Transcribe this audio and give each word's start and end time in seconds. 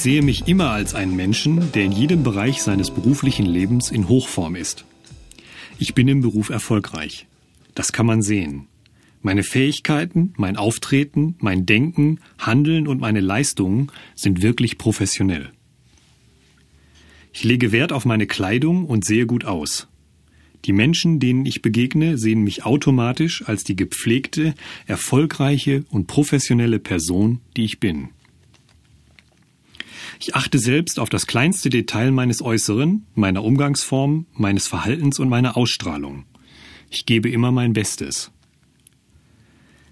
sehe 0.00 0.22
mich 0.22 0.48
immer 0.48 0.70
als 0.70 0.94
einen 0.94 1.16
Menschen, 1.16 1.72
der 1.72 1.84
in 1.84 1.92
jedem 1.92 2.22
Bereich 2.22 2.62
seines 2.62 2.90
beruflichen 2.90 3.46
Lebens 3.46 3.90
in 3.90 4.08
Hochform 4.08 4.56
ist. 4.56 4.84
Ich 5.78 5.94
bin 5.94 6.08
im 6.08 6.20
Beruf 6.20 6.48
erfolgreich. 6.48 7.26
Das 7.74 7.92
kann 7.92 8.06
man 8.06 8.22
sehen. 8.22 8.66
Meine 9.22 9.42
Fähigkeiten, 9.42 10.34
mein 10.36 10.56
Auftreten, 10.56 11.36
mein 11.38 11.66
Denken, 11.66 12.20
Handeln 12.38 12.86
und 12.86 13.00
meine 13.00 13.20
Leistungen 13.20 13.90
sind 14.14 14.42
wirklich 14.42 14.78
professionell. 14.78 15.50
Ich 17.32 17.42
lege 17.42 17.72
Wert 17.72 17.92
auf 17.92 18.04
meine 18.04 18.26
Kleidung 18.26 18.84
und 18.84 19.04
sehe 19.04 19.26
gut 19.26 19.44
aus. 19.44 19.88
Die 20.66 20.72
Menschen, 20.72 21.20
denen 21.20 21.46
ich 21.46 21.62
begegne, 21.62 22.16
sehen 22.16 22.42
mich 22.42 22.64
automatisch 22.64 23.46
als 23.46 23.64
die 23.64 23.76
gepflegte, 23.76 24.54
erfolgreiche 24.86 25.84
und 25.90 26.06
professionelle 26.06 26.78
Person, 26.78 27.40
die 27.56 27.64
ich 27.64 27.80
bin. 27.80 28.10
Ich 30.20 30.34
achte 30.34 30.58
selbst 30.58 30.98
auf 30.98 31.08
das 31.08 31.26
kleinste 31.26 31.70
Detail 31.70 32.10
meines 32.10 32.42
Äußeren, 32.42 33.06
meiner 33.14 33.44
Umgangsform, 33.44 34.26
meines 34.32 34.66
Verhaltens 34.66 35.18
und 35.18 35.28
meiner 35.28 35.56
Ausstrahlung. 35.56 36.24
Ich 36.90 37.06
gebe 37.06 37.28
immer 37.28 37.52
mein 37.52 37.72
Bestes. 37.72 38.30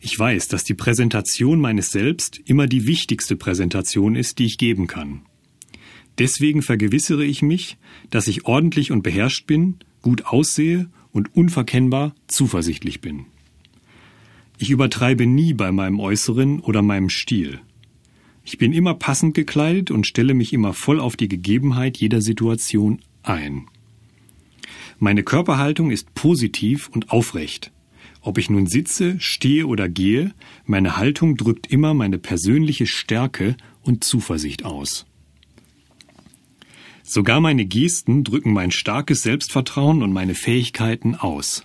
Ich 0.00 0.18
weiß, 0.18 0.48
dass 0.48 0.64
die 0.64 0.74
Präsentation 0.74 1.60
meines 1.60 1.90
Selbst 1.90 2.40
immer 2.44 2.66
die 2.66 2.86
wichtigste 2.86 3.36
Präsentation 3.36 4.14
ist, 4.14 4.38
die 4.38 4.44
ich 4.44 4.58
geben 4.58 4.86
kann. 4.86 5.22
Deswegen 6.18 6.62
vergewissere 6.62 7.24
ich 7.24 7.42
mich, 7.42 7.76
dass 8.10 8.28
ich 8.28 8.46
ordentlich 8.46 8.92
und 8.92 9.02
beherrscht 9.02 9.46
bin, 9.46 9.76
gut 10.02 10.26
aussehe 10.26 10.88
und 11.12 11.34
unverkennbar 11.34 12.14
zuversichtlich 12.26 13.00
bin. 13.00 13.26
Ich 14.58 14.70
übertreibe 14.70 15.26
nie 15.26 15.52
bei 15.52 15.72
meinem 15.72 16.00
Äußeren 16.00 16.60
oder 16.60 16.80
meinem 16.80 17.10
Stil. 17.10 17.60
Ich 18.48 18.58
bin 18.58 18.72
immer 18.72 18.94
passend 18.94 19.34
gekleidet 19.34 19.90
und 19.90 20.06
stelle 20.06 20.32
mich 20.32 20.52
immer 20.52 20.72
voll 20.72 21.00
auf 21.00 21.16
die 21.16 21.26
Gegebenheit 21.26 21.96
jeder 21.96 22.20
Situation 22.20 23.00
ein. 23.24 23.66
Meine 25.00 25.24
Körperhaltung 25.24 25.90
ist 25.90 26.14
positiv 26.14 26.88
und 26.88 27.10
aufrecht. 27.10 27.72
Ob 28.20 28.38
ich 28.38 28.48
nun 28.48 28.68
sitze, 28.68 29.18
stehe 29.18 29.66
oder 29.66 29.88
gehe, 29.88 30.32
meine 30.64 30.96
Haltung 30.96 31.36
drückt 31.36 31.66
immer 31.66 31.92
meine 31.92 32.18
persönliche 32.18 32.86
Stärke 32.86 33.56
und 33.82 34.04
Zuversicht 34.04 34.64
aus. 34.64 35.06
Sogar 37.02 37.40
meine 37.40 37.66
Gesten 37.66 38.22
drücken 38.22 38.52
mein 38.52 38.70
starkes 38.70 39.22
Selbstvertrauen 39.22 40.04
und 40.04 40.12
meine 40.12 40.36
Fähigkeiten 40.36 41.16
aus. 41.16 41.64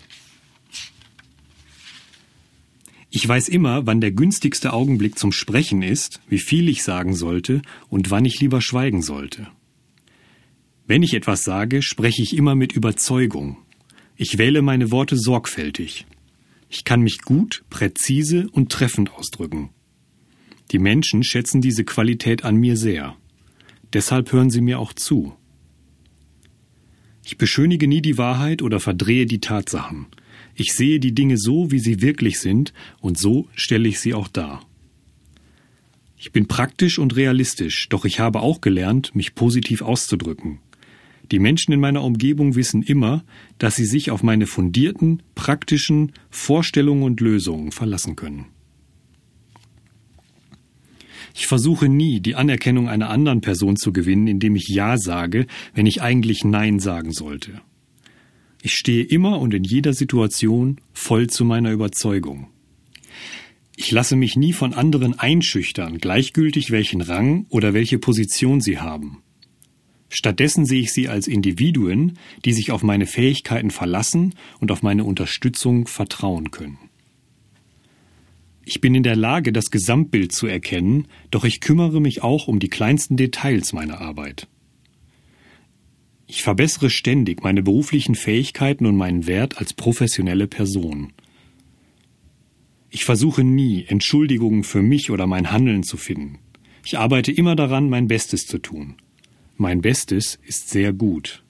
Ich 3.14 3.28
weiß 3.28 3.50
immer, 3.50 3.86
wann 3.86 4.00
der 4.00 4.12
günstigste 4.12 4.72
Augenblick 4.72 5.20
zum 5.20 5.34
Sprechen 5.34 5.82
ist, 5.82 6.22
wie 6.30 6.40
viel 6.40 6.70
ich 6.70 6.82
sagen 6.82 7.14
sollte 7.14 7.62
und 7.90 8.10
wann 8.10 8.24
ich 8.24 8.40
lieber 8.40 8.62
schweigen 8.62 9.02
sollte. 9.02 9.50
Wenn 10.88 11.04
ich 11.04 11.14
etwas 11.14 11.44
sage, 11.44 11.82
spreche 11.82 12.24
ich 12.24 12.38
immer 12.38 12.56
mit 12.56 12.72
Überzeugung. 12.72 13.58
Ich 14.16 14.38
wähle 14.38 14.62
meine 14.62 14.92
Worte 14.92 15.18
sorgfältig. 15.18 16.06
Ich 16.70 16.86
kann 16.86 17.02
mich 17.02 17.22
gut, 17.22 17.66
präzise 17.70 18.48
und 18.54 18.72
treffend 18.72 19.14
ausdrücken. 19.14 19.72
Die 20.72 20.80
Menschen 20.80 21.22
schätzen 21.24 21.60
diese 21.60 21.84
Qualität 21.84 22.46
an 22.46 22.56
mir 22.56 22.78
sehr. 22.78 23.18
Deshalb 23.92 24.32
hören 24.32 24.50
sie 24.50 24.62
mir 24.62 24.80
auch 24.80 24.94
zu. 24.94 25.36
Ich 27.26 27.38
beschönige 27.38 27.90
nie 27.90 28.02
die 28.02 28.18
Wahrheit 28.18 28.62
oder 28.62 28.80
verdrehe 28.80 29.26
die 29.26 29.42
Tatsachen. 29.42 30.08
Ich 30.56 30.74
sehe 30.74 31.00
die 31.00 31.14
Dinge 31.14 31.38
so, 31.38 31.72
wie 31.72 31.80
sie 31.80 32.02
wirklich 32.02 32.40
sind, 32.40 32.74
und 33.00 33.18
so 33.18 33.48
stelle 33.56 33.88
ich 33.88 34.00
sie 34.00 34.14
auch 34.14 34.28
dar. 34.28 34.66
Ich 36.18 36.32
bin 36.32 36.48
praktisch 36.48 37.00
und 37.00 37.16
realistisch, 37.16 37.90
doch 37.90 38.06
ich 38.06 38.20
habe 38.20 38.42
auch 38.42 38.62
gelernt, 38.62 39.16
mich 39.16 39.34
positiv 39.34 39.82
auszudrücken. 39.82 40.60
Die 41.32 41.40
Menschen 41.40 41.72
in 41.72 41.80
meiner 41.80 42.04
Umgebung 42.04 42.56
wissen 42.56 42.84
immer, 42.84 43.24
dass 43.58 43.76
sie 43.76 43.86
sich 43.86 44.12
auf 44.12 44.22
meine 44.22 44.48
fundierten, 44.48 45.24
praktischen 45.34 46.12
Vorstellungen 46.30 47.04
und 47.04 47.22
Lösungen 47.22 47.72
verlassen 47.72 48.16
können. 48.16 48.46
Ich 51.34 51.48
versuche 51.48 51.88
nie, 51.88 52.20
die 52.20 52.36
Anerkennung 52.36 52.90
einer 52.90 53.10
anderen 53.10 53.42
Person 53.42 53.78
zu 53.78 53.94
gewinnen, 53.94 54.28
indem 54.28 54.56
ich 54.56 54.68
Ja 54.68 54.98
sage, 54.98 55.48
wenn 55.74 55.86
ich 55.86 56.02
eigentlich 56.02 56.44
Nein 56.44 56.80
sagen 56.80 57.14
sollte. 57.14 57.62
Ich 58.62 58.74
stehe 58.74 59.04
immer 59.04 59.40
und 59.40 59.54
in 59.54 59.64
jeder 59.64 59.94
Situation 59.94 60.80
voll 60.94 61.28
zu 61.28 61.46
meiner 61.46 61.72
Überzeugung. 61.72 62.48
Ich 63.76 63.92
lasse 63.92 64.16
mich 64.16 64.36
nie 64.36 64.54
von 64.54 64.74
anderen 64.74 65.18
einschüchtern, 65.18 65.98
gleichgültig 65.98 66.70
welchen 66.70 67.02
Rang 67.02 67.48
oder 67.50 67.74
welche 67.74 67.98
Position 67.98 68.62
sie 68.62 68.78
haben. 68.78 69.24
Stattdessen 70.10 70.66
sehe 70.66 70.82
ich 70.82 70.94
sie 70.94 71.08
als 71.08 71.28
Individuen, 71.28 72.20
die 72.46 72.54
sich 72.54 72.72
auf 72.72 72.84
meine 72.84 73.08
Fähigkeiten 73.08 73.72
verlassen 73.72 74.36
und 74.60 74.72
auf 74.72 74.84
meine 74.84 75.06
Unterstützung 75.06 75.88
vertrauen 75.88 76.52
können. 76.52 76.78
Ich 78.64 78.82
bin 78.82 78.94
in 78.94 79.04
der 79.04 79.16
Lage, 79.16 79.52
das 79.52 79.72
Gesamtbild 79.72 80.32
zu 80.32 80.46
erkennen, 80.46 81.08
doch 81.32 81.46
ich 81.46 81.62
kümmere 81.62 82.00
mich 82.00 82.22
auch 82.22 82.48
um 82.48 82.60
die 82.60 82.70
kleinsten 82.70 83.18
Details 83.18 83.74
meiner 83.74 84.00
Arbeit. 84.00 84.48
Ich 86.34 86.44
verbessere 86.44 86.90
ständig 86.90 87.44
meine 87.44 87.62
beruflichen 87.62 88.16
Fähigkeiten 88.16 88.86
und 88.86 88.96
meinen 88.96 89.28
Wert 89.28 89.58
als 89.58 89.74
professionelle 89.74 90.48
Person. 90.48 91.12
Ich 92.90 93.04
versuche 93.04 93.44
nie, 93.44 93.84
Entschuldigungen 93.86 94.64
für 94.64 94.82
mich 94.82 95.12
oder 95.12 95.28
mein 95.28 95.52
Handeln 95.52 95.84
zu 95.84 95.98
finden. 95.98 96.40
Ich 96.86 96.98
arbeite 96.98 97.34
immer 97.34 97.58
daran, 97.58 97.90
mein 97.90 98.08
Bestes 98.08 98.48
zu 98.48 98.60
tun. 98.60 98.96
Mein 99.58 99.82
Bestes 99.82 100.40
ist 100.46 100.70
sehr 100.70 100.94
gut. 100.94 101.44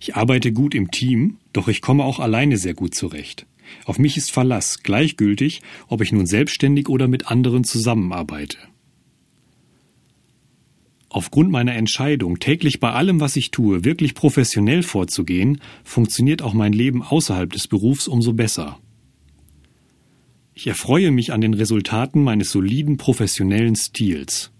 Ich 0.00 0.16
arbeite 0.16 0.50
gut 0.50 0.74
im 0.74 0.90
Team, 0.90 1.36
doch 1.52 1.68
ich 1.68 1.82
komme 1.82 2.04
auch 2.04 2.20
alleine 2.20 2.56
sehr 2.56 2.72
gut 2.72 2.94
zurecht. 2.94 3.44
Auf 3.84 3.98
mich 3.98 4.16
ist 4.16 4.32
Verlass, 4.32 4.82
gleichgültig, 4.82 5.60
ob 5.88 6.00
ich 6.00 6.10
nun 6.10 6.24
selbstständig 6.24 6.88
oder 6.88 7.06
mit 7.06 7.26
anderen 7.26 7.64
zusammenarbeite. 7.64 8.56
Aufgrund 11.14 11.52
meiner 11.52 11.76
Entscheidung, 11.76 12.40
täglich 12.40 12.80
bei 12.80 12.90
allem, 12.90 13.20
was 13.20 13.36
ich 13.36 13.52
tue, 13.52 13.84
wirklich 13.84 14.14
professionell 14.14 14.82
vorzugehen, 14.82 15.60
funktioniert 15.84 16.42
auch 16.42 16.54
mein 16.54 16.72
Leben 16.72 17.04
außerhalb 17.04 17.52
des 17.52 17.68
Berufs 17.68 18.08
umso 18.08 18.32
besser. 18.32 18.80
Ich 20.54 20.66
erfreue 20.66 21.12
mich 21.12 21.32
an 21.32 21.40
den 21.40 21.54
Resultaten 21.54 22.24
meines 22.24 22.50
soliden 22.50 22.96
professionellen 22.96 23.76
Stils. 23.76 24.50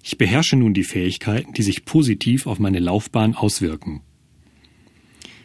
Ich 0.00 0.16
beherrsche 0.16 0.54
nun 0.54 0.74
die 0.74 0.84
Fähigkeiten, 0.84 1.54
die 1.54 1.64
sich 1.64 1.84
positiv 1.84 2.46
auf 2.46 2.60
meine 2.60 2.78
Laufbahn 2.78 3.34
auswirken. 3.34 4.02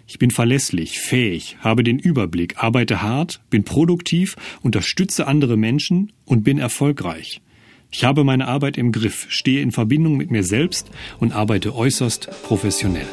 Ich 0.05 0.19
bin 0.19 0.29
verlässlich, 0.29 0.99
fähig, 0.99 1.57
habe 1.61 1.83
den 1.83 1.97
Überblick, 1.97 2.63
arbeite 2.63 3.01
hart, 3.01 3.41
bin 3.49 3.63
produktiv, 3.63 4.35
unterstütze 4.61 5.25
andere 5.25 5.57
Menschen 5.57 6.11
und 6.23 6.43
bin 6.43 6.59
erfolgreich. 6.59 7.41
Ich 7.91 8.06
habe 8.06 8.24
meine 8.24 8.47
Arbeit 8.47 8.78
im 8.78 8.91
Griff, 8.94 9.25
stehe 9.29 9.62
in 9.62 9.72
Verbindung 9.72 10.16
mit 10.16 10.31
mir 10.31 10.44
selbst 10.44 10.90
und 11.19 11.34
arbeite 11.34 11.75
äußerst 11.75 12.29
professionell. 12.44 13.07